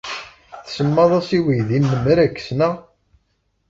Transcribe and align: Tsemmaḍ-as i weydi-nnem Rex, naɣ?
Tsemmaḍ-as 0.65 1.29
i 1.37 1.39
weydi-nnem 1.45 2.05
Rex, 2.17 2.45
naɣ? 2.57 2.75